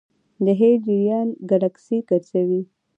د 0.45 0.47
هبل 0.59 0.79
جریان 0.85 1.27
ګلکسي 1.51 1.97
ګرځوي. 2.09 2.61